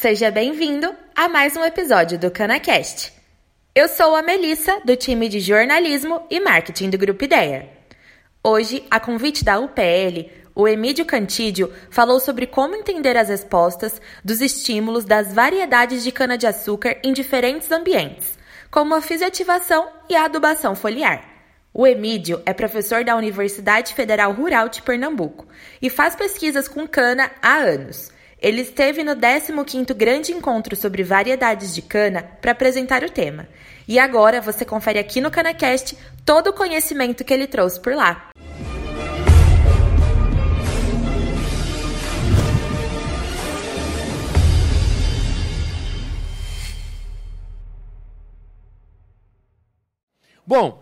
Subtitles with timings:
[0.00, 3.14] seja bem-vindo a mais um episódio do CanaCast.
[3.74, 7.66] Eu sou a Melissa, do time de jornalismo e marketing do Grupo Ideia.
[8.44, 14.42] Hoje, a convite da UPL, o Emílio Cantídio falou sobre como entender as respostas dos
[14.42, 18.38] estímulos das variedades de cana-de-açúcar em diferentes ambientes,
[18.70, 21.24] como a fisioativação e a adubação foliar.
[21.72, 25.46] O Emílio é professor da Universidade Federal Rural de Pernambuco
[25.80, 28.14] e faz pesquisas com cana há anos.
[28.46, 33.48] Ele esteve no 15º Grande Encontro sobre Variedades de Cana para apresentar o tema.
[33.88, 38.30] E agora você confere aqui no CanaCast todo o conhecimento que ele trouxe por lá.
[50.46, 50.80] Bom,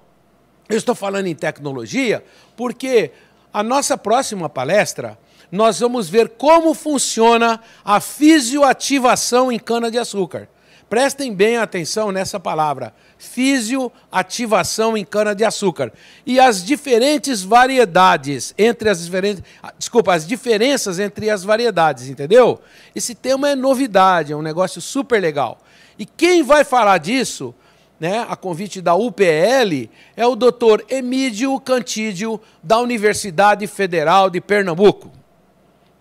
[0.69, 2.23] eu estou falando em tecnologia
[2.59, 3.11] porque
[3.51, 5.19] a nossa próxima palestra
[5.55, 10.49] nós vamos ver como funciona a fisioativação em cana-de-açúcar.
[10.91, 15.93] Prestem bem atenção nessa palavra, fisioativação em cana-de-açúcar.
[16.27, 19.43] E as diferentes variedades entre as diferentes.
[19.79, 22.61] Desculpa, as diferenças entre as variedades, entendeu?
[22.95, 25.61] Esse tema é novidade, é um negócio super legal.
[25.97, 27.55] E quem vai falar disso,
[27.99, 35.24] né, a convite da UPL, é o doutor Emídio Cantídio, da Universidade Federal de Pernambuco.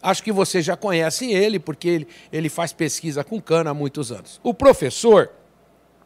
[0.03, 4.11] Acho que vocês já conhecem ele, porque ele, ele faz pesquisa com cana há muitos
[4.11, 4.37] anos.
[4.43, 5.31] O professor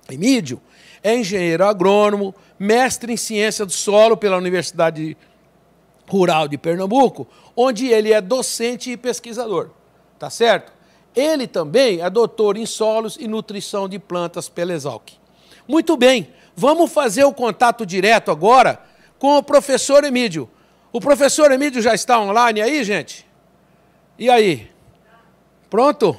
[0.08, 0.62] Emídio
[1.04, 5.17] é engenheiro agrônomo, mestre em ciência do solo pela Universidade
[6.08, 9.72] Rural de Pernambuco, onde ele é docente e pesquisador.
[10.20, 10.72] Tá certo?
[11.16, 15.14] Ele também é doutor em solos e nutrição de plantas pela Exalc.
[15.67, 18.80] Muito bem, vamos fazer o contato direto agora
[19.17, 20.48] com o professor Emídio.
[20.94, 23.27] O professor Emídio já está online aí, gente?
[24.20, 24.68] E aí?
[25.70, 26.17] Pronto?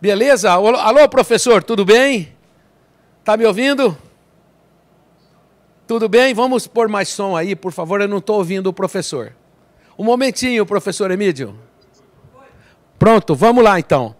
[0.00, 0.50] Beleza?
[0.50, 2.34] Alô, professor, tudo bem?
[3.22, 3.96] Tá me ouvindo?
[5.86, 6.34] Tudo bem?
[6.34, 9.32] Vamos pôr mais som aí, por favor, eu não estou ouvindo o professor.
[9.96, 11.56] Um momentinho, professor Emílio.
[12.98, 14.16] Pronto, vamos lá então.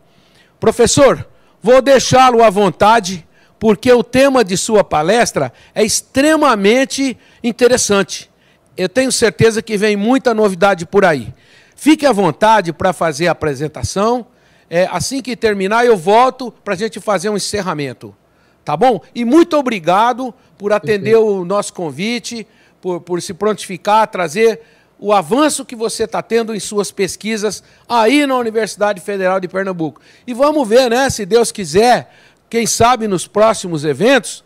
[0.61, 1.27] Professor,
[1.61, 3.27] vou deixá-lo à vontade,
[3.59, 8.31] porque o tema de sua palestra é extremamente interessante.
[8.77, 11.35] Eu tenho certeza que vem muita novidade por aí.
[11.81, 14.27] Fique à vontade para fazer a apresentação.
[14.69, 18.15] É, assim que terminar, eu volto para a gente fazer um encerramento.
[18.63, 19.01] Tá bom?
[19.15, 22.47] E muito obrigado por atender o nosso convite,
[22.83, 24.61] por, por se prontificar, trazer
[24.99, 30.03] o avanço que você está tendo em suas pesquisas aí na Universidade Federal de Pernambuco.
[30.27, 31.09] E vamos ver, né?
[31.09, 32.15] Se Deus quiser,
[32.51, 34.45] quem sabe nos próximos eventos,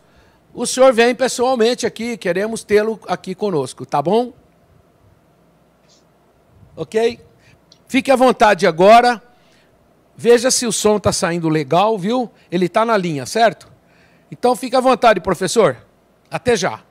[0.53, 4.31] o senhor vem pessoalmente aqui, queremos tê-lo aqui conosco, tá bom?
[6.75, 7.19] Ok?
[7.87, 9.21] Fique à vontade agora.
[10.17, 12.29] Veja se o som está saindo legal, viu?
[12.51, 13.71] Ele está na linha, certo?
[14.31, 15.77] Então fique à vontade, professor.
[16.31, 16.81] Até já.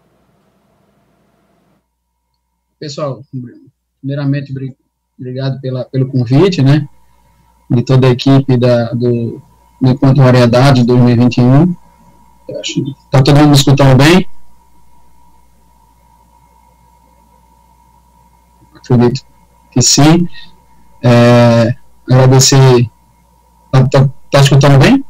[2.79, 3.23] Pessoal,
[4.01, 4.53] primeiramente,
[5.19, 6.89] obrigado pela, pelo convite, né?
[7.71, 9.43] De toda a equipe da, do,
[9.81, 11.75] do Encontro Variedade 2021.
[12.49, 14.29] Está todo mundo escutando bem?
[18.75, 19.34] Acredito
[19.75, 20.29] que sim.
[21.03, 21.75] É,
[22.09, 22.89] agradecer.
[23.71, 25.05] Tá, tá, tá escutando bem?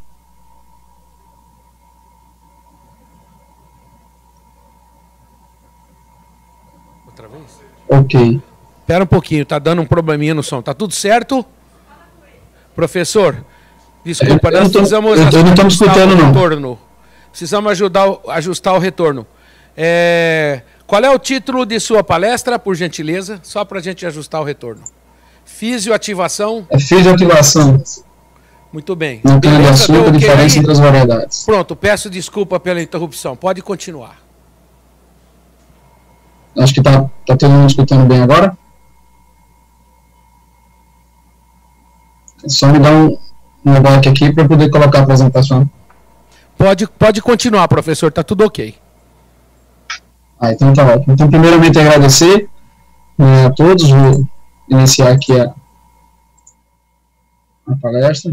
[7.06, 7.60] Outra vez?
[7.88, 8.40] Ok.
[8.80, 10.62] Espera um pouquinho, tá dando um probleminha no som.
[10.62, 11.44] Tá tudo certo?
[12.74, 13.44] Professor,
[14.04, 16.78] desculpa, eu, nós tô, precisamos eu, eu não estou escutando, o retorno.
[17.30, 19.26] Precisamos ajudar, ajustar o retorno.
[19.76, 23.40] É, qual é o título de sua palestra, por gentileza?
[23.42, 24.82] Só para a gente ajustar o retorno.
[25.44, 26.66] Fisioativação?
[26.70, 27.82] É fisioativação.
[28.72, 29.20] Muito bem.
[29.24, 31.44] Não tem açúcar, ok diferença entre as variedades.
[31.44, 33.36] Pronto, peço desculpa pela interrupção.
[33.36, 34.18] Pode continuar.
[36.58, 38.56] Acho que tá, tá todo mundo escutando bem agora.
[42.46, 43.16] Só me dar um,
[43.64, 43.74] um
[44.08, 45.68] aqui para poder colocar a apresentação.
[46.58, 48.74] Pode, pode continuar, professor, tá tudo ok.
[50.38, 51.14] Ah, então tá ótimo.
[51.14, 52.48] Então, primeiramente, agradecer
[53.18, 53.88] né, a todos.
[53.88, 54.26] Vou
[54.68, 55.54] iniciar aqui a,
[57.66, 58.32] a palestra.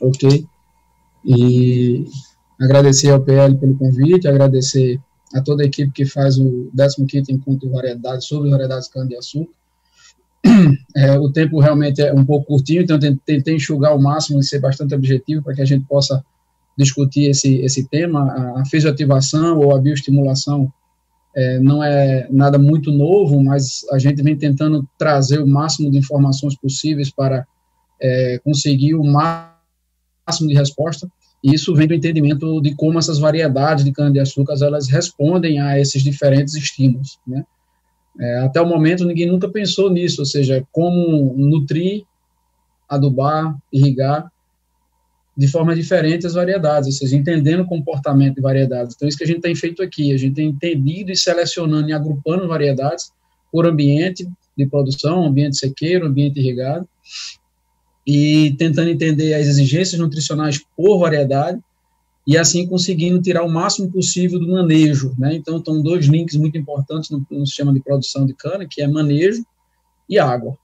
[0.00, 0.46] Ok.
[1.24, 2.06] E
[2.60, 5.00] agradecer ao PL pelo convite, agradecer
[5.34, 9.52] a toda a equipe que faz o 15º Encontro de Variedades sobre variedades de cana-de-açúcar.
[10.96, 14.58] É, o tempo realmente é um pouco curtinho, então tentei enxugar ao máximo e ser
[14.58, 16.24] bastante objetivo para que a gente possa
[16.78, 20.72] discutir esse, esse tema, a, fisioativação ou a bioestimulação
[21.34, 25.98] é, não é nada muito novo, mas a gente vem tentando trazer o máximo de
[25.98, 27.44] informações possíveis para
[28.00, 31.10] é, conseguir o máximo de resposta.
[31.42, 36.02] E isso vem do entendimento de como essas variedades de cana-de-açúcar elas respondem a esses
[36.02, 37.18] diferentes estímulos.
[37.26, 37.44] Né?
[38.20, 42.04] É, até o momento, ninguém nunca pensou nisso, ou seja, como nutrir,
[42.88, 44.30] adubar, irrigar
[45.38, 48.96] de forma diferente as variedades, ou seja, entendendo o comportamento de variedades.
[48.96, 51.92] Então, isso que a gente tem feito aqui, a gente tem entendido e selecionando e
[51.92, 53.12] agrupando variedades
[53.52, 56.88] por ambiente de produção, ambiente sequeiro, ambiente irrigado,
[58.04, 61.60] e tentando entender as exigências nutricionais por variedade,
[62.26, 65.14] e assim conseguindo tirar o máximo possível do manejo.
[65.16, 65.36] Né?
[65.36, 68.88] Então, estão dois links muito importantes no, no sistema de produção de cana, que é
[68.88, 69.44] manejo
[70.10, 70.58] e água.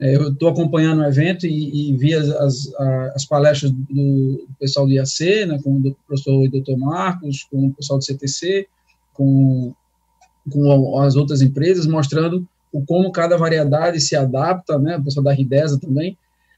[0.00, 2.74] É, eu estou acompanhando o evento e, e vi as, as,
[3.14, 7.74] as, palestras do pessoal do IAC, né, com o professor e doutor Marcos, com o
[7.74, 8.66] pessoal do CTC,
[9.12, 9.74] com,
[10.50, 15.34] com as outras empresas, mostrando o como cada variedade se adapta, né, o pessoal da
[15.34, 16.16] Ridesa também,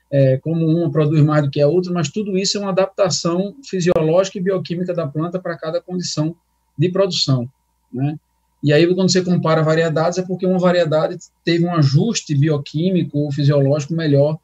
[0.09, 3.57] é, como uma produz mais do que a outra, mas tudo isso é uma adaptação
[3.65, 6.37] fisiológica e bioquímica da planta para cada condição
[6.79, 7.51] de produção,
[7.93, 8.17] né?
[8.63, 13.33] E aí, quando você compara variedades, é porque uma variedade teve um ajuste bioquímico ou
[13.33, 14.39] fisiológico melhor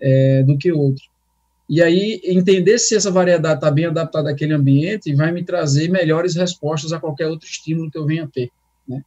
[0.00, 1.04] é, do que outra.
[1.68, 6.34] E aí, entender se essa variedade está bem adaptada àquele ambiente vai me trazer melhores
[6.34, 8.50] respostas a qualquer outro estímulo que eu venha ter.
[8.88, 9.02] Né?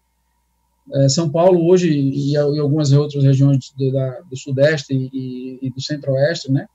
[0.94, 5.70] É, São Paulo, hoje, e, e, algumas outras regiões do, da, do Sudeste e, e
[5.72, 6.68] do Centro-Oeste, né,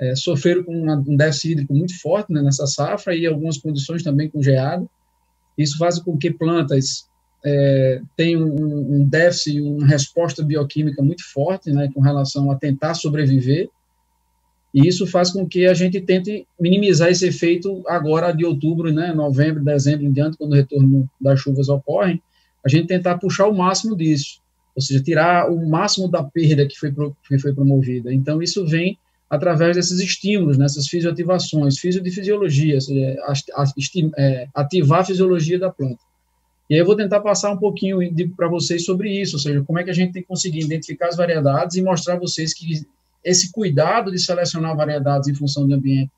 [0.00, 4.28] é, sofreram com um déficit hídrico muito forte né, nessa safra e algumas condições também
[4.28, 4.88] com geado.
[5.56, 7.08] Isso faz com que plantas
[7.44, 12.94] é, tenham um, um déficit, uma resposta bioquímica muito forte, né, com relação a tentar
[12.94, 13.68] sobreviver,
[14.74, 19.12] e isso faz com que a gente tente minimizar esse efeito agora de outubro, né,
[19.14, 22.20] novembro, dezembro em diante, quando o retorno das chuvas ocorre,
[22.64, 24.40] a gente tentar puxar o máximo disso,
[24.74, 26.92] ou seja, tirar o máximo da perda que foi,
[27.26, 28.12] que foi promovida.
[28.12, 32.78] Então, isso vem através desses estímulos, nessas fisioativações, fisio de fisiologia,
[34.16, 36.00] é, ativar a fisiologia da planta.
[36.68, 37.98] E aí eu vou tentar passar um pouquinho
[38.36, 41.16] para vocês sobre isso, ou seja, como é que a gente tem conseguido identificar as
[41.16, 42.84] variedades e mostrar a vocês que
[43.24, 46.10] esse cuidado de selecionar variedades em função do ambiente,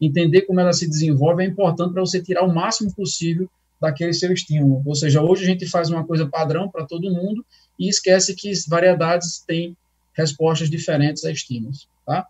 [0.00, 3.48] entender como ela se desenvolve é importante para você tirar o máximo possível
[3.80, 4.82] daquele seu estímulo.
[4.84, 7.44] Ou seja, hoje a gente faz uma coisa padrão para todo mundo
[7.78, 9.76] e esquece que variedades têm
[10.14, 12.26] respostas diferentes a estímulos, tá?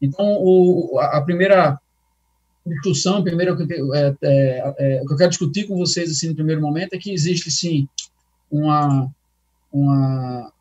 [0.00, 1.78] Então, o, a primeira
[2.66, 6.60] discussão, primeiro que, é, é, é, que eu quero discutir com vocês assim no primeiro
[6.60, 7.88] momento é que existe sim
[8.50, 9.08] uma
[9.72, 10.52] uma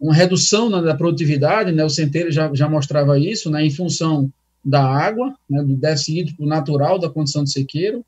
[0.00, 1.84] uma redução né, da produtividade, né?
[1.84, 3.64] O centeiro já, já mostrava isso, né?
[3.64, 4.30] Em função
[4.64, 8.04] da água, né, do déficit hídrico natural da condição de sequeiro.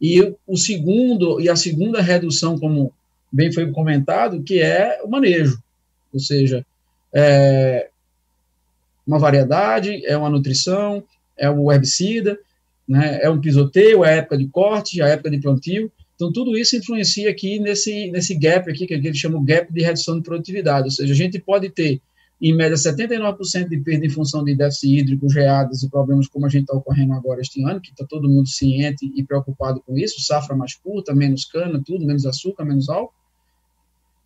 [0.00, 2.92] E o segundo e a segunda redução, como
[3.30, 5.62] bem foi comentado, que é o manejo,
[6.12, 6.66] ou seja,
[7.14, 7.88] é,
[9.06, 11.02] uma variedade, é uma nutrição,
[11.36, 12.38] é o herbicida,
[12.86, 15.90] né, é um pisoteio, é a época de corte, a época de plantio.
[16.14, 20.16] Então, tudo isso influencia aqui nesse, nesse gap aqui, que eles chamam gap de redução
[20.16, 20.84] de produtividade.
[20.84, 22.00] Ou seja, a gente pode ter,
[22.40, 26.48] em média, 79% de perda em função de déficit hídrico, geadas e problemas como a
[26.48, 30.20] gente está ocorrendo agora este ano, que está todo mundo ciente e preocupado com isso,
[30.20, 33.14] safra mais curta, menos cana, tudo, menos açúcar, menos álcool.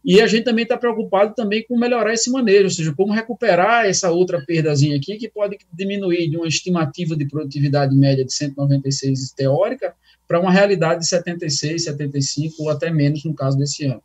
[0.07, 3.87] E a gente também está preocupado também com melhorar esse manejo, ou seja, como recuperar
[3.87, 9.33] essa outra perdazinha aqui, que pode diminuir de uma estimativa de produtividade média de 196
[9.33, 9.93] teórica
[10.29, 14.03] para uma realidade de 76, 75 ou até menos no caso desse ano,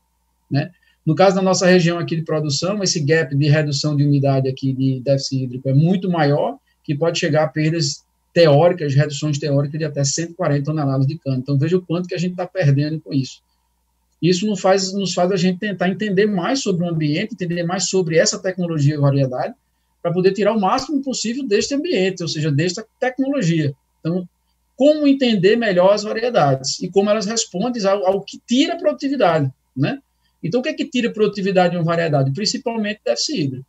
[0.50, 0.72] né?
[1.05, 4.74] No caso da nossa região aqui de produção, esse gap de redução de umidade aqui
[4.74, 8.03] de déficit hídrico é muito maior, que pode chegar a perdas
[8.34, 11.38] teóricas, reduções teóricas de até 140 toneladas de cana.
[11.38, 13.41] Então, veja o quanto que a gente está perdendo com isso.
[14.22, 17.90] Isso nos faz, nos faz a gente tentar entender mais sobre o ambiente, entender mais
[17.90, 19.56] sobre essa tecnologia e variedade,
[20.01, 23.74] para poder tirar o máximo possível deste ambiente, ou seja, desta tecnologia.
[24.00, 24.28] Então,
[24.75, 30.00] como entender melhor as variedades e como elas respondem ao, ao que tira produtividade, né?
[30.44, 32.32] Então, o que é que tira produtividade de uma variedade?
[32.32, 33.66] Principalmente déficit hídrico.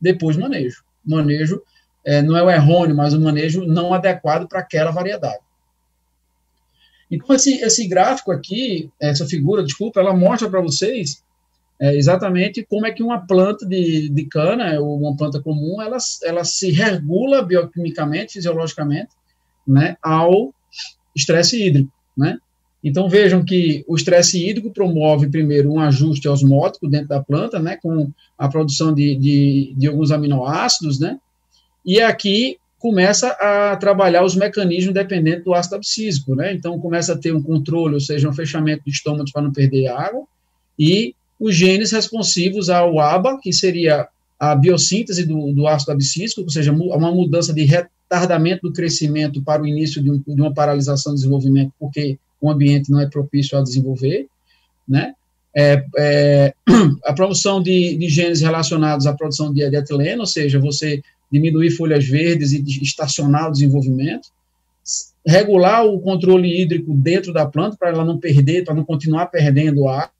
[0.00, 0.82] Depois, manejo.
[1.04, 1.62] Manejo
[2.04, 5.38] é, não é o errôneo, mas o manejo não adequado para aquela variedade.
[7.10, 11.22] Então, esse, esse gráfico aqui, essa figura, desculpa, ela mostra para vocês
[11.80, 15.96] é, exatamente como é que uma planta de, de cana, ou uma planta comum, ela,
[16.24, 19.10] ela se regula bioquimicamente, fisiologicamente,
[19.66, 20.52] né, ao
[21.14, 22.38] estresse hídrico, né?
[22.82, 27.76] Então, vejam que o estresse hídrico promove, primeiro, um ajuste osmótico dentro da planta, né,
[27.76, 31.18] com a produção de, de, de alguns aminoácidos, né,
[31.84, 36.52] e aqui começa a trabalhar os mecanismos dependentes do ácido abscísico, né?
[36.52, 39.88] Então, começa a ter um controle, ou seja, um fechamento de estômago para não perder
[39.88, 40.24] água,
[40.78, 44.08] e os genes responsivos ao ABA, que seria
[44.38, 49.62] a biossíntese do, do ácido abscísico, ou seja, uma mudança de retardamento do crescimento para
[49.62, 53.58] o início de, um, de uma paralisação do desenvolvimento, porque o ambiente não é propício
[53.58, 54.26] a desenvolver,
[54.88, 55.14] né?
[55.56, 56.54] É, é,
[57.04, 61.70] a produção de, de, genes relacionados à produção de, de etileno, ou seja, você diminuir
[61.70, 64.28] folhas verdes e estacionar o desenvolvimento,
[65.26, 69.86] regular o controle hídrico dentro da planta para ela não perder, para não continuar perdendo
[69.88, 70.10] água,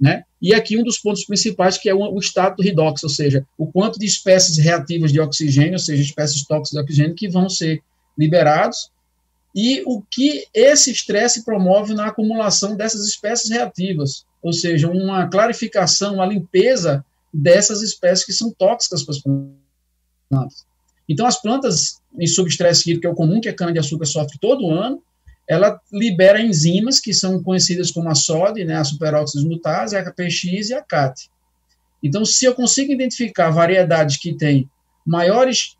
[0.00, 0.24] né?
[0.40, 3.66] E aqui um dos pontos principais que é o, estado do redox, ou seja, o
[3.66, 7.82] quanto de espécies reativas de oxigênio, ou seja, espécies tóxicas de oxigênio que vão ser
[8.18, 8.90] liberados
[9.54, 16.16] e o que esse estresse promove na acumulação dessas espécies reativas, ou seja, uma clarificação,
[16.16, 17.04] uma limpeza
[17.36, 19.22] dessas espécies que são tóxicas para as
[20.28, 20.66] plantas.
[21.08, 24.70] Então, as plantas em subestresse hídrico, que é o comum que a cana-de-açúcar sofre todo
[24.70, 25.02] ano,
[25.48, 30.70] ela libera enzimas que são conhecidas como a SOD, né, a superóxido mutase, a PX
[30.70, 31.30] e a CAT.
[32.02, 34.68] Então, se eu consigo identificar variedades que têm
[35.06, 35.76] maiores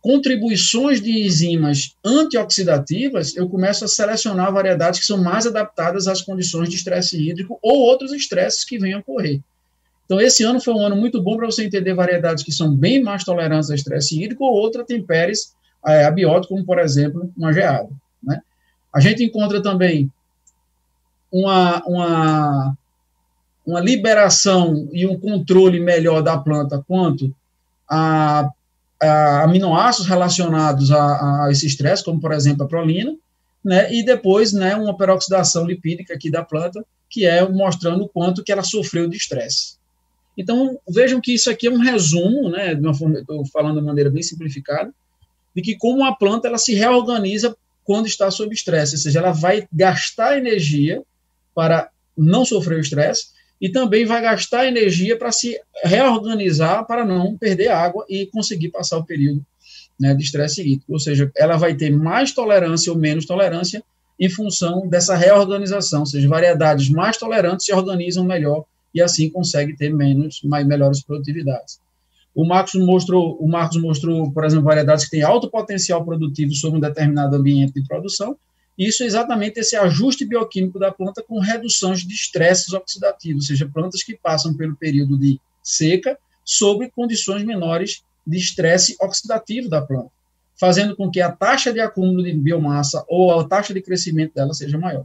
[0.00, 6.68] contribuições de enzimas antioxidativas, eu começo a selecionar variedades que são mais adaptadas às condições
[6.68, 9.40] de estresse hídrico ou outros estresses que venham a ocorrer.
[10.08, 13.02] Então, esse ano foi um ano muito bom para você entender variedades que são bem
[13.02, 15.54] mais tolerantes a estresse hídrico ou outra temperes
[15.86, 17.90] é, abiótico, como, por exemplo, uma geada.
[18.22, 18.40] Né?
[18.94, 20.10] A gente encontra também
[21.30, 22.78] uma, uma,
[23.66, 27.30] uma liberação e um controle melhor da planta quanto
[27.86, 28.50] a
[29.44, 33.14] aminoácidos relacionados a, a esse estresse, como por exemplo a prolina,
[33.64, 38.42] né, e depois né, uma peroxidação lipídica aqui da planta, que é mostrando o quanto
[38.42, 39.77] que ela sofreu de estresse.
[40.38, 44.94] Então, vejam que isso aqui é um resumo, né, estou falando de maneira bem simplificada,
[45.54, 49.32] de que como a planta ela se reorganiza quando está sob estresse, ou seja, ela
[49.32, 51.02] vai gastar energia
[51.52, 57.36] para não sofrer o estresse, e também vai gastar energia para se reorganizar para não
[57.36, 59.44] perder água e conseguir passar o período
[59.98, 60.92] né, de estresse hídrico.
[60.92, 63.82] Ou seja, ela vai ter mais tolerância ou menos tolerância
[64.20, 68.64] em função dessa reorganização, ou seja, variedades mais tolerantes se organizam melhor
[68.94, 71.80] e assim consegue ter menos, mais, melhores produtividades.
[72.34, 76.78] O Marcos mostrou, o Marcos mostrou, por exemplo, variedades que têm alto potencial produtivo sobre
[76.78, 78.36] um determinado ambiente de produção,
[78.78, 83.68] isso é exatamente esse ajuste bioquímico da planta com reduções de estresses oxidativos, ou seja,
[83.68, 90.10] plantas que passam pelo período de seca sob condições menores de estresse oxidativo da planta,
[90.54, 94.54] fazendo com que a taxa de acúmulo de biomassa ou a taxa de crescimento dela
[94.54, 95.04] seja maior.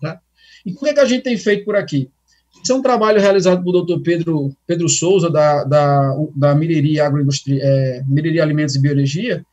[0.00, 0.20] Tá?
[0.66, 2.10] E o que, é que a gente tem feito por aqui?
[2.62, 4.02] Isso é um trabalho realizado pelo Dr.
[4.02, 8.02] Pedro, Pedro Souza, da, da, da Miriri, Agroindustria, é,
[8.42, 9.44] Alimentos e Biologia,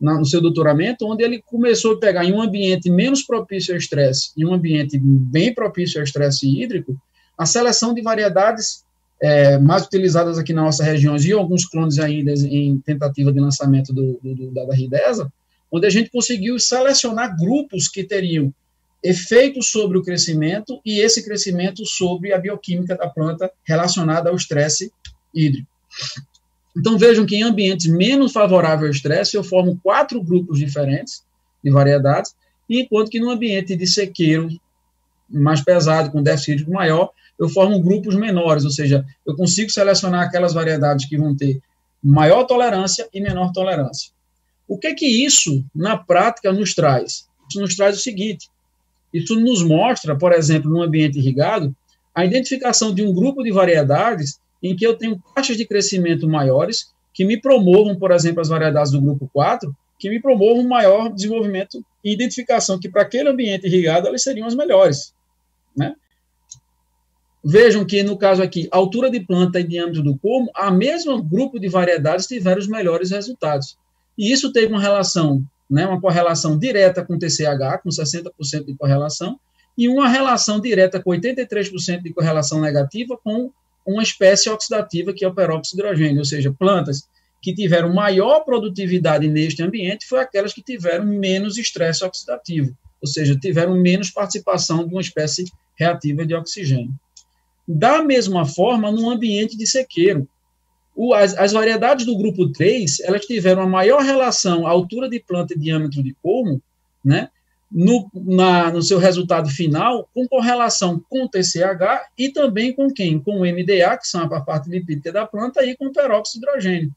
[0.00, 3.78] na, no seu doutoramento, onde ele começou a pegar em um ambiente menos propício ao
[3.78, 6.96] estresse e um ambiente bem propício ao estresse hídrico,
[7.36, 8.84] a seleção de variedades
[9.22, 13.92] é, mais utilizadas aqui na nossa região e alguns clones ainda em tentativa de lançamento
[13.92, 15.30] do, do, da Ridesa,
[15.70, 18.52] onde a gente conseguiu selecionar grupos que teriam
[19.02, 24.92] efeitos sobre o crescimento e esse crescimento sobre a bioquímica da planta relacionada ao estresse
[25.34, 25.68] hídrico.
[26.76, 31.24] Então vejam que em ambientes menos favoráveis ao estresse, eu formo quatro grupos diferentes
[31.62, 32.34] de variedades,
[32.68, 34.48] enquanto que no ambiente de sequeiro
[35.28, 40.26] mais pesado, com déficit hídrico maior, eu formo grupos menores, ou seja, eu consigo selecionar
[40.26, 41.60] aquelas variedades que vão ter
[42.02, 44.10] maior tolerância e menor tolerância.
[44.68, 47.28] O que que isso, na prática, nos traz?
[47.48, 48.48] Isso nos traz o seguinte,
[49.12, 51.74] isso nos mostra, por exemplo, no ambiente irrigado,
[52.14, 56.92] a identificação de um grupo de variedades em que eu tenho taxas de crescimento maiores,
[57.12, 61.84] que me promovam, por exemplo, as variedades do grupo 4, que me promovam maior desenvolvimento
[62.04, 65.14] e identificação, que para aquele ambiente irrigado elas seriam as melhores.
[65.76, 65.94] Né?
[67.44, 71.58] Vejam que, no caso aqui, altura de planta e diâmetro do colmo, a mesma grupo
[71.58, 73.78] de variedades tiveram os melhores resultados.
[74.16, 79.38] E isso teve uma relação, né, uma correlação direta com TCH, com 60% de correlação,
[79.78, 83.50] e uma relação direta com 83% de correlação negativa com
[83.86, 87.08] uma espécie oxidativa que é o peróxido de hidrogênio, ou seja, plantas
[87.40, 93.38] que tiveram maior produtividade neste ambiente foram aquelas que tiveram menos estresse oxidativo, ou seja,
[93.38, 96.92] tiveram menos participação de uma espécie reativa de oxigênio.
[97.66, 100.28] Da mesma forma, no ambiente de sequeiro,
[101.02, 105.54] o, as, as, variedades do grupo 3, elas tiveram a maior relação altura de planta
[105.54, 106.60] e diâmetro de colmo,
[107.02, 107.30] né,
[107.72, 113.18] no, na, no seu resultado final com correlação com o TCH e também com quem?
[113.18, 116.50] Com o MDA, que são a parte lipídica da planta, e com o peróxido de
[116.50, 116.94] hidrogênio.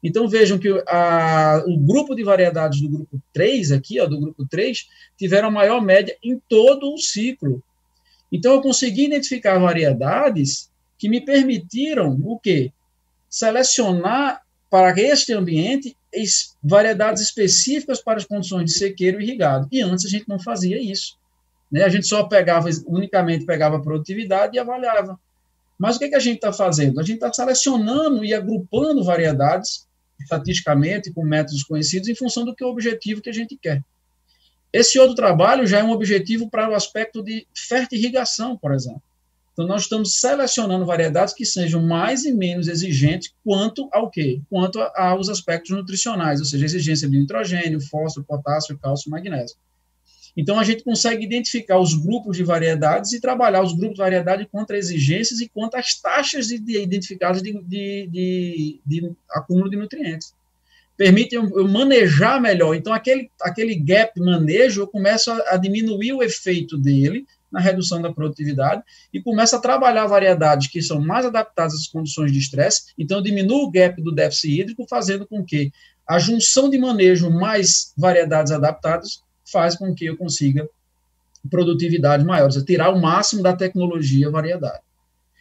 [0.00, 4.46] Então vejam que a, o grupo de variedades do grupo 3 aqui, ó, do grupo
[4.46, 4.86] 3,
[5.18, 7.60] tiveram a maior média em todo o ciclo.
[8.30, 12.70] Então eu consegui identificar variedades que me permitiram o quê?
[13.30, 15.96] Selecionar para este ambiente
[16.62, 19.68] variedades específicas para as condições de sequeiro e irrigado.
[19.70, 21.16] E antes a gente não fazia isso.
[21.70, 21.84] Né?
[21.84, 25.18] A gente só pegava, unicamente pegava a produtividade e avaliava.
[25.78, 27.00] Mas o que, que a gente está fazendo?
[27.00, 29.88] A gente está selecionando e agrupando variedades
[30.20, 33.82] estatisticamente, com métodos conhecidos, em função do que é o objetivo que a gente quer.
[34.72, 39.02] Esse outro trabalho já é um objetivo para o aspecto de fertirrigação, por exemplo.
[39.52, 44.40] Então, nós estamos selecionando variedades que sejam mais e menos exigentes quanto ao quê?
[44.48, 49.56] Quanto aos aspectos nutricionais, ou seja, exigência de nitrogênio, fósforo, potássio, cálcio, magnésio.
[50.36, 54.46] Então, a gente consegue identificar os grupos de variedades e trabalhar os grupos de variedade
[54.46, 60.32] contra exigências e contra as taxas de, de, identificadas de, de, de, acúmulo de nutrientes.
[60.96, 62.74] Permite eu, eu, manejar melhor.
[62.74, 68.00] Então, aquele, aquele gap manejo, eu começo a, a diminuir o efeito dele na redução
[68.00, 72.92] da produtividade e começa a trabalhar variedades que são mais adaptadas às condições de estresse.
[72.98, 75.72] Então, eu diminuo o gap do déficit hídrico, fazendo com que
[76.06, 80.68] a junção de manejo mais variedades adaptadas faz com que eu consiga
[81.48, 84.80] produtividade maior, seja, tirar o máximo da tecnologia variedade.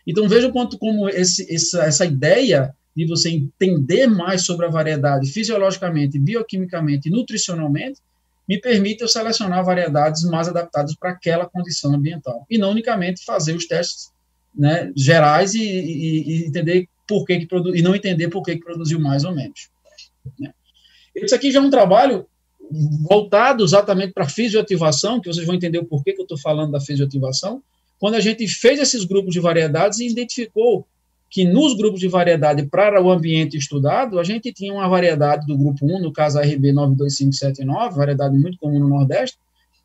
[0.06, 5.32] Então veja quanto como esse, essa, essa ideia de você entender mais sobre a variedade
[5.32, 8.00] fisiologicamente, bioquimicamente nutricionalmente
[8.50, 13.56] me permite eu selecionar variedades mais adaptadas para aquela condição ambiental e não unicamente fazer
[13.56, 14.12] os testes
[14.56, 18.56] né, gerais e, e, e, entender por que, que produ e não entender por que,
[18.56, 19.70] que produziu mais ou menos.
[20.40, 20.52] Né.
[21.16, 22.26] Isso aqui já é um trabalho
[23.08, 26.72] voltado exatamente para a fisioativação, que vocês vão entender o porquê que eu estou falando
[26.72, 27.62] da fisioativação,
[28.00, 30.88] quando a gente fez esses grupos de variedades e identificou
[31.30, 35.58] que nos grupos de variedade para o ambiente estudado, a gente tinha uma variedade do
[35.58, 39.38] grupo 1, no caso a RB 92579, variedade muito comum no Nordeste,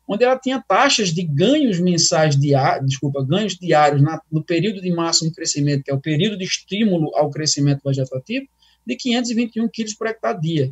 [0.07, 4.91] onde ela tinha taxas de ganhos mensais diários, desculpa, ganhos diários na, no período de
[4.91, 8.47] máximo crescimento, que é o período de estímulo ao crescimento vegetativo,
[8.85, 10.71] de 521 quilos por hectare dia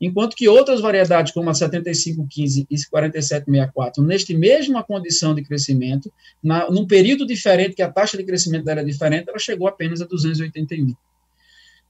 [0.00, 6.70] enquanto que outras variedades, como a 7515 e 4764, neste mesma condição de crescimento, na,
[6.70, 10.04] num período diferente, que a taxa de crescimento dela é diferente, ela chegou apenas a
[10.04, 10.94] 281.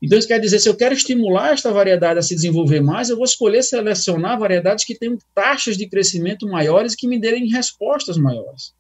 [0.01, 3.17] Então, isso quer dizer, se eu quero estimular esta variedade a se desenvolver mais, eu
[3.17, 8.17] vou escolher selecionar variedades que tenham taxas de crescimento maiores e que me derem respostas
[8.17, 8.73] maiores.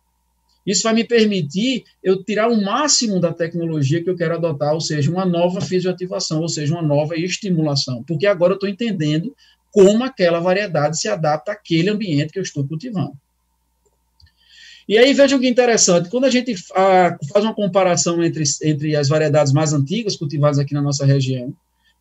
[0.69, 4.83] Isso vai me permitir eu tirar o máximo da tecnologia que eu quero adotar, ou
[4.83, 9.35] seja, uma nova fisioativação, ou seja, uma nova estimulação, porque agora eu estou entendendo
[9.73, 13.15] como aquela variedade se adapta àquele ambiente que eu estou cultivando.
[14.87, 19.09] E aí vejam que interessante, quando a gente ah, faz uma comparação entre, entre as
[19.09, 21.51] variedades mais antigas cultivadas aqui na nossa região,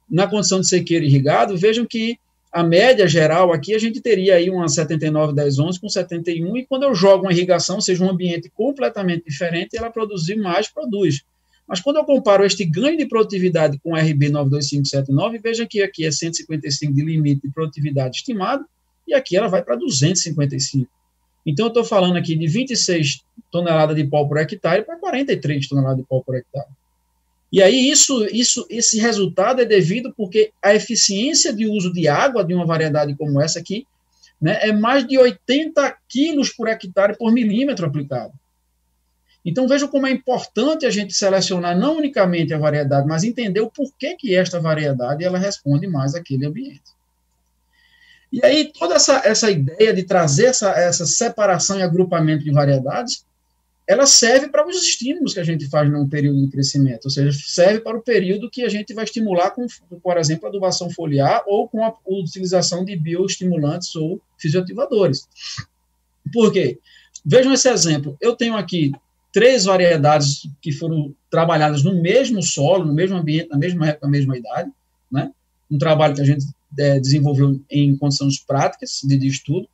[0.09, 2.19] na condição de sequeiro irrigado, vejam que
[2.57, 6.65] a média geral aqui, a gente teria aí uma 79, 10, 11 com 71, e
[6.65, 11.23] quando eu jogo uma irrigação, seja um ambiente completamente diferente, ela produzir mais, produz.
[11.67, 16.03] Mas quando eu comparo este ganho de produtividade com o RB 92579, veja que aqui
[16.03, 18.65] é 155 de limite de produtividade estimado,
[19.07, 20.89] e aqui ela vai para 255.
[21.45, 25.97] Então, eu estou falando aqui de 26 toneladas de pó por hectare para 43 toneladas
[25.99, 26.69] de pó por hectare.
[27.51, 32.43] E aí isso, isso, esse resultado é devido porque a eficiência de uso de água
[32.43, 33.87] de uma variedade como essa aqui
[34.39, 38.33] né, é mais de 80 quilos por hectare por milímetro aplicado.
[39.45, 43.71] Então vejam como é importante a gente selecionar não unicamente a variedade, mas entender o
[43.71, 46.97] porquê que esta variedade ela responde mais àquele ambiente.
[48.29, 53.25] E aí toda essa, essa ideia de trazer essa, essa separação e agrupamento de variedades
[53.87, 57.31] ela serve para os estímulos que a gente faz num período de crescimento, ou seja,
[57.31, 59.65] serve para o período que a gente vai estimular com,
[60.03, 65.29] por exemplo, adubação foliar ou com a utilização de bioestimulantes ou fisioativadores.
[66.33, 66.77] Por quê?
[67.25, 68.17] Vejam esse exemplo.
[68.19, 68.91] Eu tenho aqui
[69.31, 74.11] três variedades que foram trabalhadas no mesmo solo, no mesmo ambiente, na mesma época, na
[74.11, 74.69] mesma idade,
[75.09, 75.31] né?
[75.71, 76.45] Um trabalho que a gente
[76.77, 79.69] é, desenvolveu em condições práticas de, de estudo,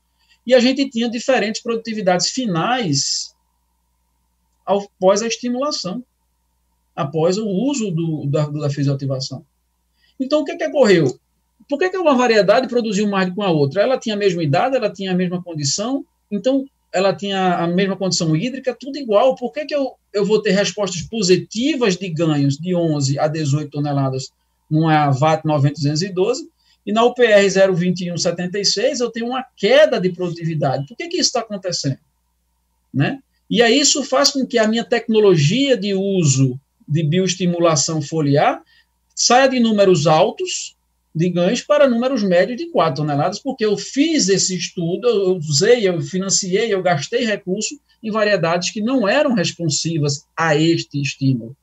[0.46, 3.33] e a gente tinha diferentes produtividades finais
[4.66, 6.04] após a estimulação,
[6.96, 9.46] após o uso do, da, da fisioativação.
[10.20, 11.20] Então, o que, que ocorreu?
[11.68, 13.82] Por que, que uma variedade produziu mais do que a outra?
[13.82, 17.98] Ela tinha a mesma idade, ela tinha a mesma condição, então ela tinha a mesma
[17.98, 19.36] condição hídrica, tudo igual.
[19.36, 23.72] Por que, que eu, eu vou ter respostas positivas de ganhos de 11 a 18
[23.72, 24.32] toneladas
[24.70, 26.48] numa VAT 9212
[26.86, 30.86] e na UPR 02176 eu tenho uma queda de produtividade?
[30.86, 31.98] Por que, que isso está acontecendo?
[32.94, 33.20] Né?
[33.50, 38.62] E aí isso faz com que a minha tecnologia de uso de bioestimulação foliar
[39.16, 40.76] saia de números altos
[41.16, 45.88] de ganhos para números médios de 4 toneladas, porque eu fiz esse estudo, eu usei,
[45.88, 51.56] eu financiei, eu gastei recurso em variedades que não eram responsivas a este estímulo.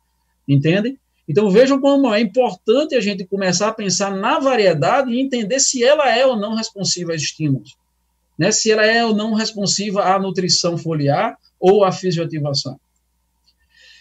[0.48, 0.96] Entendem?
[1.28, 5.82] Então vejam como é importante a gente começar a pensar na variedade e entender se
[5.82, 7.76] ela é ou não responsiva a estímulos.
[8.38, 8.52] Né?
[8.52, 12.80] Se ela é ou não responsiva à nutrição foliar ou à fisioativação.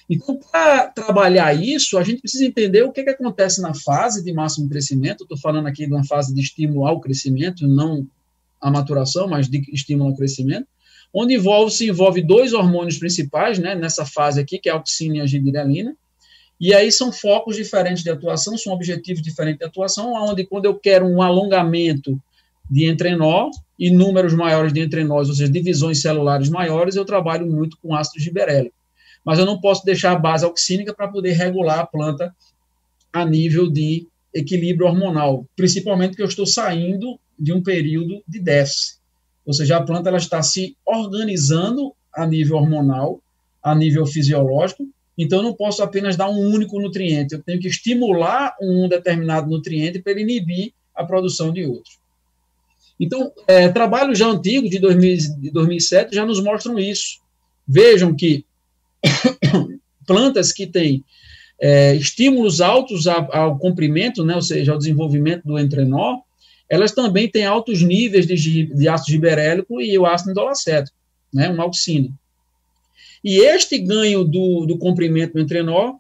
[0.10, 4.34] Então, para trabalhar isso, a gente precisa entender o que, que acontece na fase de
[4.34, 5.24] máximo crescimento.
[5.24, 8.08] Estou falando aqui de uma fase de estímulo ao crescimento, não
[8.60, 10.68] a maturação, mas de estímulo ao crescimento,
[11.14, 15.18] onde envolve, se envolve dois hormônios principais, né, nessa fase aqui, que é a auxina
[15.18, 15.96] e a giberelina,
[16.60, 20.76] e aí são focos diferentes de atuação, são objetivos diferentes de atuação, onde quando eu
[20.76, 22.22] quero um alongamento
[22.70, 27.78] de entrenó e números maiores de entrenós, ou seja, divisões celulares maiores, eu trabalho muito
[27.82, 28.80] com ácido giberélico
[29.24, 32.36] mas eu não posso deixar a base auxínica para poder regular a planta
[33.12, 39.00] a nível de equilíbrio hormonal, principalmente que eu estou saindo de um período de déficit.
[39.46, 43.22] Ou seja, a planta ela está se organizando a nível hormonal,
[43.64, 47.68] a nível fisiológico, então eu não posso apenas dar um único nutriente, eu tenho que
[47.68, 51.92] estimular um determinado nutriente para inibir a produção de outro.
[53.00, 57.20] Então, é, trabalhos já antigos, de, 2000, de 2007, já nos mostram isso.
[57.68, 58.46] Vejam que
[60.06, 61.04] plantas que têm
[61.62, 66.20] é, estímulos altos ao, ao, comprimento, né, ou seja, ao desenvolvimento do entrenó,
[66.70, 70.96] elas também têm altos níveis de, de ácido giberélico e o ácido indolacético,
[71.34, 72.10] né, uma auxina.
[73.24, 75.96] E este ganho do, do comprimento do entrenó,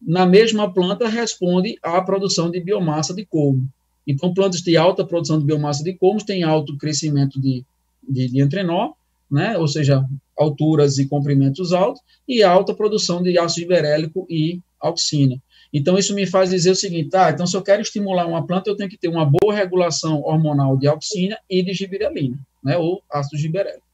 [0.00, 3.68] na mesma planta, responde à produção de biomassa de colmo.
[4.06, 7.64] Então, plantas de alta produção de biomassa de colmos têm alto crescimento de,
[8.06, 8.92] de, de entrenó,
[9.30, 9.56] né?
[9.56, 10.04] ou seja,
[10.36, 15.40] alturas e comprimentos altos, e alta produção de ácido giberélico e auxina.
[15.72, 18.70] Então, isso me faz dizer o seguinte, tá, então se eu quero estimular uma planta,
[18.70, 23.02] eu tenho que ter uma boa regulação hormonal de auxina e de giberelina, né, ou
[23.10, 23.84] ácido giberélico,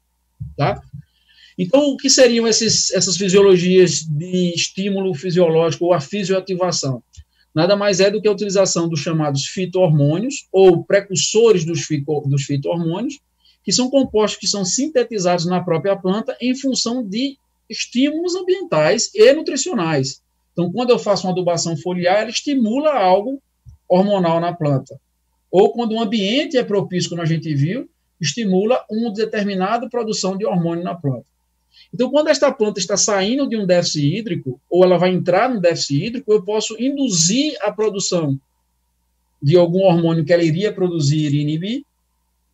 [0.57, 0.83] tá?
[1.57, 7.03] Então, o que seriam esses, essas fisiologias de estímulo fisiológico ou a fisioativação?
[7.55, 12.45] Nada mais é do que a utilização dos chamados fito-hormônios ou precursores dos, fito, dos
[12.45, 13.19] fito-hormônios,
[13.65, 17.37] que são compostos que são sintetizados na própria planta em função de
[17.69, 20.23] estímulos ambientais e nutricionais.
[20.53, 23.41] Então, quando eu faço uma adubação foliar, ela estimula algo
[23.89, 24.99] hormonal na planta.
[25.51, 27.89] Ou quando o ambiente é propício, como a gente viu,
[28.21, 31.27] estimula uma determinada produção de hormônio na planta.
[31.93, 35.61] Então, quando esta planta está saindo de um déficit hídrico, ou ela vai entrar no
[35.61, 38.39] déficit hídrico, eu posso induzir a produção
[39.43, 41.83] de algum hormônio que ela iria produzir e inibir,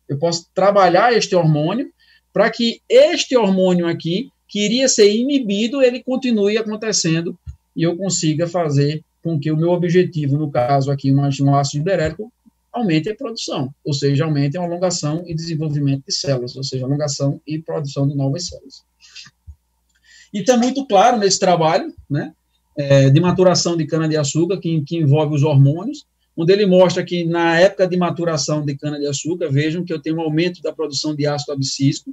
[0.07, 1.91] eu posso trabalhar este hormônio
[2.31, 7.37] para que este hormônio aqui, que iria ser inibido, ele continue acontecendo
[7.75, 12.31] e eu consiga fazer com que o meu objetivo, no caso aqui, um ácido hiberético,
[12.71, 17.41] aumente a produção, ou seja, aumente a alongação e desenvolvimento de células, ou seja, alongação
[17.45, 18.83] e produção de novas células.
[20.33, 22.33] E está muito claro nesse trabalho, né,
[22.77, 27.59] é, de maturação de cana-de-açúcar, que, que envolve os hormônios, onde ele mostra que na
[27.59, 31.53] época de maturação de cana-de-açúcar, vejam que eu tenho um aumento da produção de ácido
[31.53, 32.11] abscísico,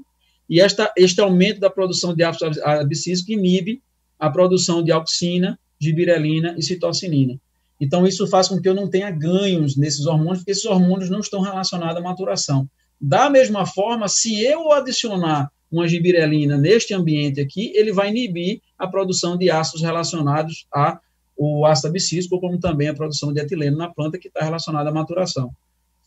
[0.48, 3.82] e esta, este aumento da produção de ácido abscísico inibe
[4.18, 7.38] a produção de auxina, gibirelina e citocinina.
[7.80, 11.20] Então, isso faz com que eu não tenha ganhos nesses hormônios, porque esses hormônios não
[11.20, 12.68] estão relacionados à maturação.
[13.00, 18.86] Da mesma forma, se eu adicionar uma gibirelina neste ambiente aqui, ele vai inibir a
[18.86, 20.98] produção de ácidos relacionados a
[21.36, 24.92] o ácido abscísico, como também a produção de etileno na planta, que está relacionada à
[24.92, 25.50] maturação.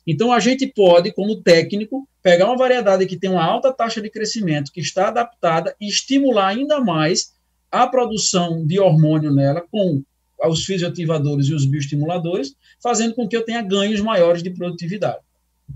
[0.05, 4.09] Então, a gente pode, como técnico, pegar uma variedade que tem uma alta taxa de
[4.09, 7.33] crescimento, que está adaptada, e estimular ainda mais
[7.69, 10.01] a produção de hormônio nela com
[10.45, 15.19] os fisioativadores e os bioestimuladores, fazendo com que eu tenha ganhos maiores de produtividade.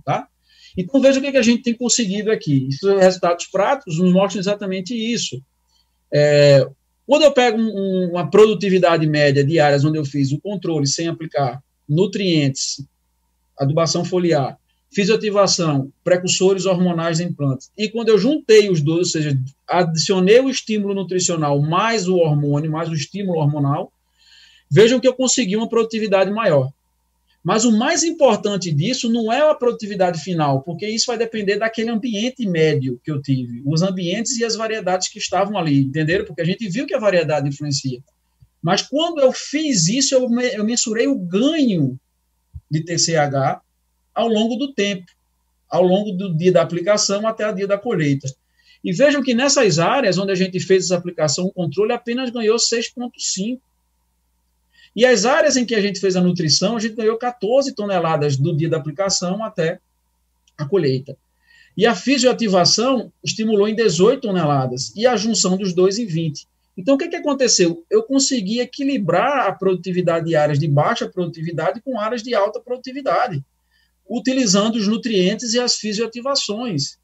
[0.06, 0.27] Tá?
[0.77, 2.67] Então, veja o que, a gente tem conseguido aqui.
[2.69, 5.41] Os resultados práticos nos mostram exatamente isso.
[6.13, 6.67] É,
[7.05, 11.07] quando eu pego um, uma produtividade média de áreas onde eu fiz o controle sem
[11.07, 12.86] aplicar nutrientes,
[13.57, 14.57] adubação foliar,
[14.93, 20.49] fisioativação, precursores hormonais em plantas, e quando eu juntei os dois, ou seja, adicionei o
[20.49, 23.91] estímulo nutricional mais o hormônio, mais o estímulo hormonal,
[24.69, 26.71] vejam que eu consegui uma produtividade maior.
[27.43, 31.89] Mas o mais importante disso não é a produtividade final, porque isso vai depender daquele
[31.89, 36.23] ambiente médio que eu tive, os ambientes e as variedades que estavam ali, entenderam?
[36.23, 37.99] Porque a gente viu que a variedade influencia.
[38.62, 41.99] Mas quando eu fiz isso, eu, eu mensurei o ganho
[42.69, 43.60] de TCH
[44.13, 45.06] ao longo do tempo,
[45.67, 48.27] ao longo do dia da aplicação até o dia da colheita.
[48.84, 52.58] E vejam que nessas áreas onde a gente fez essa aplicação, o controle apenas ganhou
[52.58, 53.60] 6,5
[54.95, 58.38] E as áreas em que a gente fez a nutrição, a gente ganhou 14 toneladas
[58.38, 59.80] do dia da aplicação até
[60.58, 61.17] a colheita.
[61.77, 66.45] E a fisioativação estimulou em 18 toneladas, e a junção dos dois em 20.
[66.75, 67.86] Então, o que, que aconteceu?
[67.89, 73.43] Eu consegui equilibrar a produtividade de áreas de baixa produtividade com áreas de alta produtividade,
[74.10, 76.97] utilizando os nutrientes e as fisioativações.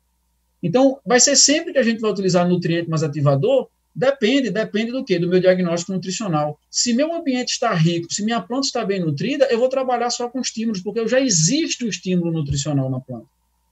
[0.62, 5.04] Então, vai ser sempre que a gente vai utilizar nutriente mais ativador, depende, depende do
[5.04, 5.18] quê?
[5.18, 6.60] Do meu diagnóstico nutricional.
[6.70, 10.30] Se meu ambiente está rico, se minha planta está bem nutrida, eu vou trabalhar só
[10.30, 13.26] com estímulos, porque eu já existe o estímulo nutricional na planta.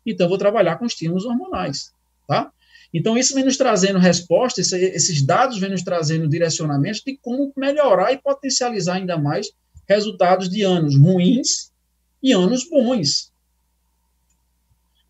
[0.04, 1.92] Então, eu vou trabalhar com estímulos hormonais,
[2.28, 2.52] tá?
[2.92, 8.12] Então, isso vem nos trazendo respostas, esses dados vêm nos trazendo direcionamentos de como melhorar
[8.12, 9.52] e potencializar ainda mais
[9.88, 11.72] resultados de anos ruins
[12.22, 13.32] e anos bons.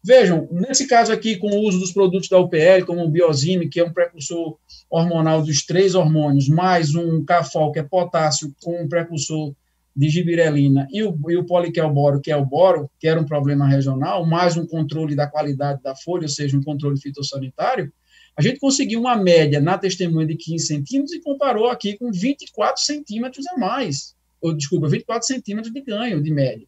[0.06, 3.80] Vejam, nesse caso aqui, com o uso dos produtos da UPL, como o Biozime, que
[3.80, 4.56] é um precursor
[4.88, 9.56] hormonal dos três hormônios, mais um CAFOL, que é potássio, com um precursor
[9.96, 13.68] de gibirelina, e o, e o poliquelboro, que é o boro, que era um problema
[13.68, 17.92] regional, mais um controle da qualidade da folha, ou seja, um controle fitossanitário,
[18.38, 22.80] a gente conseguiu uma média na testemunha de 15 centímetros e comparou aqui com 24
[22.80, 24.16] centímetros a mais.
[24.40, 26.68] Ou, desculpa, 24 centímetros de ganho de média.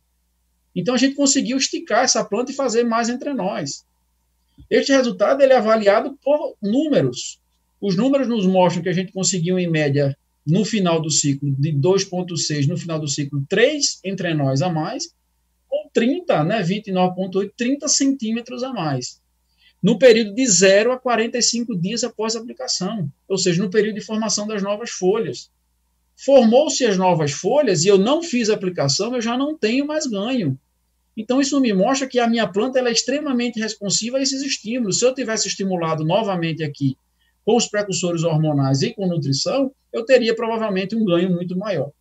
[0.78, 3.84] Então, a gente conseguiu esticar essa planta e fazer mais entre nós.
[4.70, 7.40] Este resultado ele é avaliado por números.
[7.82, 11.74] Os números nos mostram que a gente conseguiu, em média, no final do ciclo, de
[11.74, 15.12] 2,6, no final do ciclo, 3 entre nós a mais,
[15.68, 19.20] ou 30, né, 29,8, 30 centímetros a mais.
[19.82, 24.06] No período de 0 a 45 dias após a aplicação, ou seja, no período de
[24.06, 25.50] formação das novas folhas.
[26.16, 30.06] Formou-se as novas folhas e eu não fiz a aplicação, eu já não tenho mais
[30.06, 30.58] ganho.
[31.18, 35.00] Então, isso me mostra que a minha planta é extremamente responsiva a esses estímulos.
[35.00, 36.96] Se eu tivesse estimulado novamente aqui
[37.44, 41.92] com os precursores hormonais e com nutrição, eu teria provavelmente um ganho muito maior.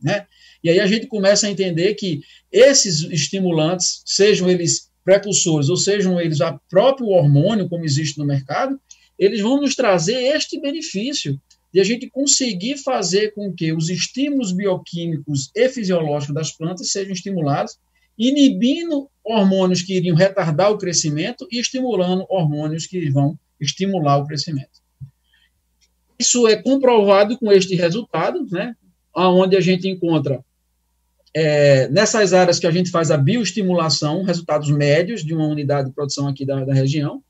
[0.00, 0.26] Né?
[0.62, 2.20] E aí a gente começa a entender que
[2.52, 8.80] esses estimulantes, sejam eles precursores ou sejam eles o próprio hormônio, como existe no mercado,
[9.18, 11.40] eles vão nos trazer este benefício
[11.72, 17.12] de a gente conseguir fazer com que os estímulos bioquímicos e fisiológicos das plantas sejam
[17.12, 17.78] estimulados,
[18.20, 24.80] inibindo hormônios que iriam retardar o crescimento e estimulando hormônios que vão estimular o crescimento.
[26.18, 28.76] Isso é comprovado com este resultado, né,
[29.16, 30.44] onde a gente encontra
[31.34, 35.94] é, nessas áreas que a gente faz a bioestimulação, resultados médios de uma unidade de
[35.94, 37.22] produção aqui da, da região,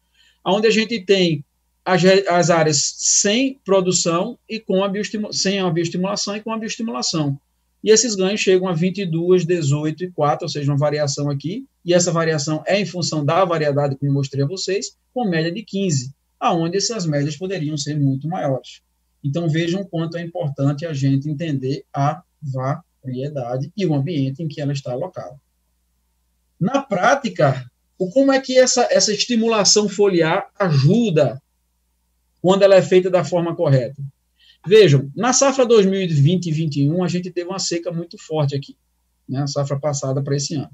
[0.44, 1.44] onde a gente tem
[1.84, 4.90] as, as, áreas sem produção e com a
[5.32, 7.38] sem a bioestimulação e com a bioestimulação.
[7.82, 11.94] E esses ganhos chegam a 22, 18 e 4, ou seja, uma variação aqui, e
[11.94, 15.62] essa variação é em função da variedade que eu mostrei a vocês, com média de
[15.62, 18.80] 15 aonde essas médias poderiam ser muito maiores.
[19.22, 24.62] Então vejam quanto é importante a gente entender a variedade e o ambiente em que
[24.62, 25.38] ela está alocada.
[26.58, 27.70] Na prática,
[28.14, 31.40] como é que essa, essa estimulação foliar ajuda
[32.40, 34.02] quando ela é feita da forma correta?
[34.66, 38.76] Vejam, na safra 2020 e 2021, a gente teve uma seca muito forte aqui,
[39.28, 40.70] né, a safra passada para esse ano.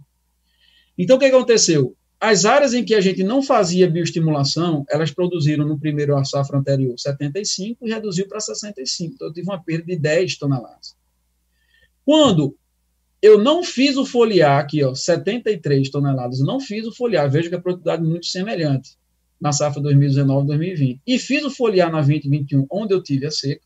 [0.98, 1.96] Então, o que aconteceu?
[2.18, 6.98] As áreas em que a gente não fazia bioestimulação, elas produziram no primeiro safra anterior
[6.98, 9.14] 75 e reduziu para 65.
[9.14, 10.96] Então, eu tive uma perda de 10 toneladas.
[12.04, 12.56] Quando
[13.20, 17.54] eu não fiz o foliar aqui, ó, 73 toneladas, não fiz o foliar, vejo que
[17.54, 18.96] a produtividade é muito semelhante
[19.40, 21.00] na safra 2019-2020.
[21.06, 23.65] E fiz o foliar na 2021, onde eu tive a seca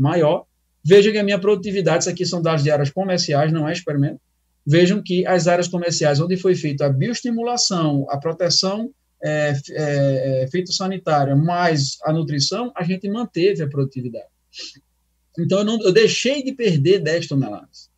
[0.00, 0.44] maior,
[0.84, 4.20] veja que a minha produtividade, isso aqui são dados de áreas comerciais, não é experimento,
[4.66, 8.90] vejam que as áreas comerciais onde foi feita a bioestimulação, a proteção
[9.22, 14.28] é, é, é fitossanitária, mais a nutrição, a gente manteve a produtividade.
[15.38, 17.90] Então, eu, não, eu deixei de perder 10 toneladas.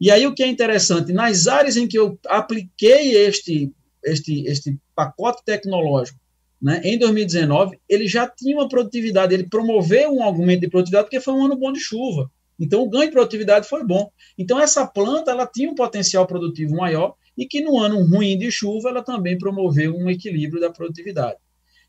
[0.00, 3.72] E aí, o que é interessante, nas áreas em que eu apliquei este,
[4.04, 6.18] este, este pacote tecnológico,
[6.60, 11.20] né, em 2019, ele já tinha uma produtividade, ele promoveu um aumento de produtividade porque
[11.20, 12.30] foi um ano bom de chuva.
[12.58, 14.10] Então, o ganho de produtividade foi bom.
[14.36, 18.50] Então, essa planta ela tinha um potencial produtivo maior e que no ano ruim de
[18.50, 21.38] chuva ela também promoveu um equilíbrio da produtividade.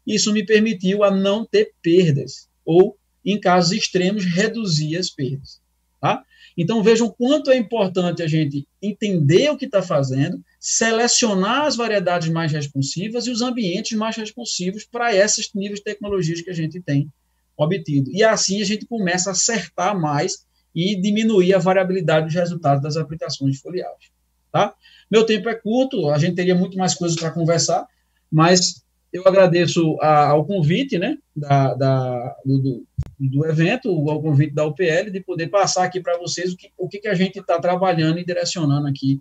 [0.08, 5.61] Isso me permitiu a não ter perdas ou, em casos extremos, reduzir as perdas.
[6.02, 6.24] Tá?
[6.58, 12.28] Então, vejam quanto é importante a gente entender o que está fazendo, selecionar as variedades
[12.30, 16.82] mais responsivas e os ambientes mais responsivos para esses níveis de tecnologias que a gente
[16.82, 17.08] tem
[17.56, 18.12] obtido.
[18.12, 22.98] E assim a gente começa a acertar mais e diminuir a variabilidade dos resultados das
[22.98, 24.10] aplicações de foliagem.
[24.52, 24.74] Tá?
[25.10, 27.86] Meu tempo é curto, a gente teria muito mais coisas para conversar,
[28.32, 32.86] mas eu agradeço a, ao convite, né, da, da do,
[33.20, 36.88] do, evento, ao convite da UPL, de poder passar aqui para vocês o que, o
[36.88, 39.20] que, a gente está trabalhando e direcionando aqui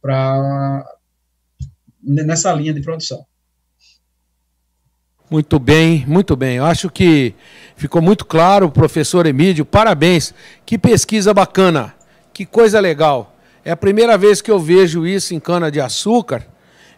[0.00, 0.84] para
[2.02, 3.24] nessa linha de produção.
[5.30, 6.56] Muito bem, muito bem.
[6.56, 7.34] Eu acho que
[7.74, 9.64] ficou muito claro, professor Emílio.
[9.64, 10.34] Parabéns.
[10.66, 11.94] Que pesquisa bacana.
[12.34, 13.34] Que coisa legal.
[13.64, 16.46] É a primeira vez que eu vejo isso em cana-de-açúcar,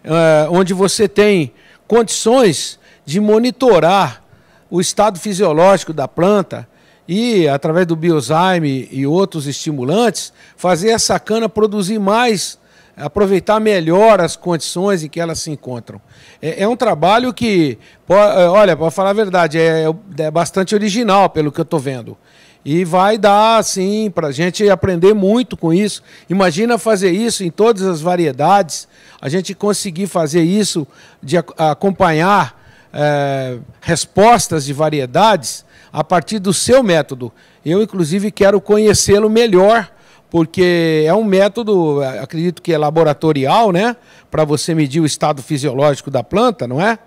[0.03, 1.53] eh, onde você tem
[1.87, 4.23] condições de monitorar
[4.71, 6.69] o estado fisiológico da planta
[7.07, 12.59] e, através do biozyme e outros estimulantes, fazer essa cana produzir mais,
[12.97, 16.01] aproveitar melhor as condições em que elas se encontram.
[16.41, 19.85] É, é um trabalho que, é, olha, para falar a verdade, é,
[20.19, 22.17] é bastante original, pelo que eu estou vendo.
[22.65, 26.03] E vai dar, assim, para a gente aprender muito com isso.
[26.31, 28.89] Imagina fazer isso em todas as variedades,
[29.21, 30.87] a gente conseguir fazer isso,
[31.23, 32.59] de acompanhar
[32.93, 37.31] é, respostas de variedades a partir do seu método.
[37.65, 39.91] Eu, inclusive, quero conhecê-lo melhor,
[40.31, 43.95] porque é um método, acredito que é laboratorial, né?
[44.31, 46.99] Para você medir o estado fisiológico da planta, não é?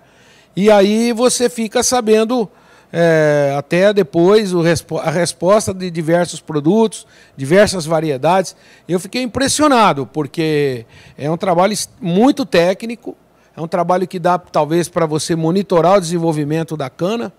[0.56, 2.48] E aí você fica sabendo
[2.92, 4.62] é, até depois o,
[5.02, 8.56] a resposta de diversos produtos, diversas variedades.
[8.88, 13.16] Eu fiquei impressionado, porque é um trabalho muito técnico,
[13.56, 17.32] é um trabalho que dá talvez para você monitorar o desenvolvimento da cana.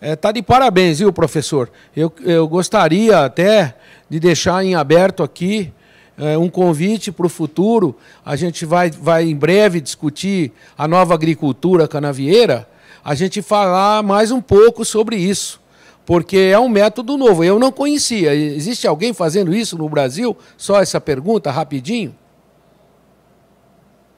[0.00, 1.70] Está é, tá de parabéns, viu, professor?
[1.94, 3.74] Eu, eu gostaria até
[4.08, 5.72] de deixar em aberto aqui
[6.18, 7.96] é, um convite para o futuro.
[8.24, 12.66] A gente vai, vai em breve discutir a nova agricultura canavieira
[13.06, 15.60] a gente falar mais um pouco sobre isso,
[16.04, 17.44] porque é um método novo.
[17.44, 18.34] Eu não conhecia.
[18.34, 20.36] Existe alguém fazendo isso no Brasil?
[20.56, 22.12] Só essa pergunta, rapidinho.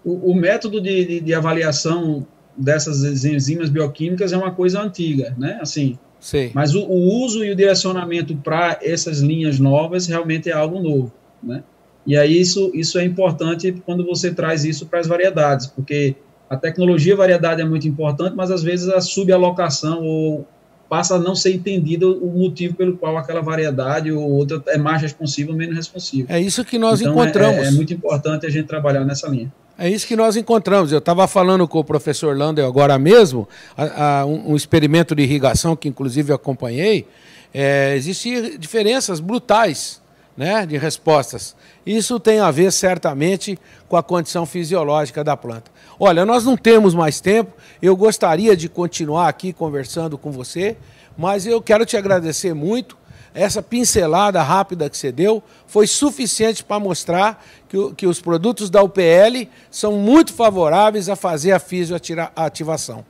[0.03, 5.59] O, o método de, de, de, avaliação dessas enzimas bioquímicas é uma coisa antiga, né?
[5.61, 6.51] Assim, Sei.
[6.55, 11.13] Mas o, o uso e o direcionamento para essas linhas novas realmente é algo novo,
[11.43, 11.63] né?
[12.07, 16.17] E aí isso, isso é importante quando você traz isso para as variedades, porque
[16.49, 20.47] a tecnologia variedade é muito importante, mas às vezes a subalocação ou
[20.89, 25.03] passa a não ser entendido o motivo pelo qual aquela variedade ou outra é mais
[25.03, 26.33] responsiva ou menos responsiva.
[26.33, 27.59] É isso que nós então, encontramos.
[27.59, 29.53] É, é, muito importante a gente trabalhar nessa linha.
[29.79, 30.91] É isso que nós encontramos.
[30.91, 35.23] Eu estava falando com o professor Lander agora mesmo, a, a, um, um, experimento de
[35.23, 37.07] irrigação que inclusive eu acompanhei.
[37.53, 40.01] É, Existem diferenças brutais
[40.39, 41.55] né, de respostas.
[41.85, 43.59] Isso tem a ver certamente
[43.89, 45.71] com a condição fisiológica da planta.
[46.01, 50.77] Olha, nós não temos mais tempo, eu gostaria de continuar aqui conversando com você,
[51.17, 52.97] mas eu quero te agradecer muito.
[53.35, 58.83] Essa pincelada rápida que você deu foi suficiente para mostrar que, que os produtos da
[58.83, 63.05] UPL são muito favoráveis a fazer a fisioativação.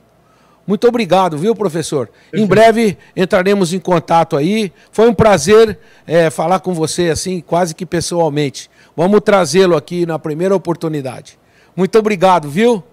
[0.67, 2.09] Muito obrigado, viu, professor?
[2.31, 4.71] Em breve entraremos em contato aí.
[4.91, 8.69] Foi um prazer é, falar com você assim, quase que pessoalmente.
[8.95, 11.38] Vamos trazê-lo aqui na primeira oportunidade.
[11.79, 12.83] Muito obrigado, viu?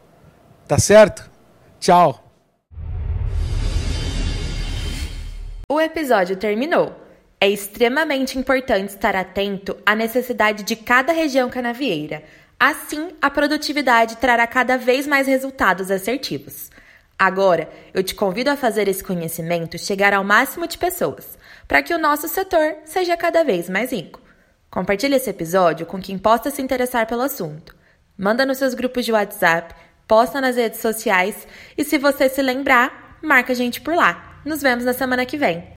[0.69, 1.29] Tá certo?
[1.81, 2.23] Tchau.
[5.69, 6.95] O episódio terminou.
[7.41, 12.23] É extremamente importante estar atento à necessidade de cada região canavieira.
[12.61, 16.71] Assim, a produtividade trará cada vez mais resultados assertivos.
[17.19, 21.93] Agora, eu te convido a fazer esse conhecimento chegar ao máximo de pessoas, para que
[21.93, 24.21] o nosso setor seja cada vez mais rico.
[24.71, 27.76] Compartilhe esse episódio com quem possa se interessar pelo assunto.
[28.19, 29.75] Manda nos seus grupos de WhatsApp,
[30.09, 34.41] posta nas redes sociais e se você se lembrar, marca a gente por lá.
[34.45, 35.69] Nos vemos na semana que vem.